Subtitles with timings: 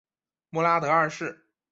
[0.49, 1.45] 穆拉德二世。